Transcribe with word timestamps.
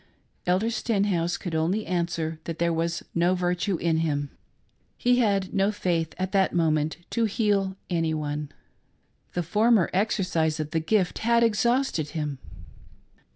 Elder 0.47 0.71
Stenhouse 0.71 1.37
could 1.37 1.53
only 1.53 1.85
answer 1.85 2.39
that 2.45 2.57
there 2.57 2.73
was" 2.73 3.03
no 3.23 3.35
virtue 3.35 3.77
in 3.77 3.97
him;" 3.97 4.31
he 4.97 5.19
had 5.19 5.53
no 5.53 5.71
faith 5.71 6.15
at 6.17 6.31
that 6.31 6.55
moment 6.55 6.97
to 7.11 7.25
88 7.25 7.25
A 7.25 7.25
mother's 7.25 7.33
sorrow. 7.35 7.37
heal 7.67 7.77
any 7.91 8.13
one; 8.15 8.51
the 9.33 9.43
former 9.43 9.91
exercise 9.93 10.59
of 10.59 10.71
the 10.71 10.79
gift 10.79 11.19
had 11.19 11.43
exhausted 11.43 12.09
him. 12.17 12.39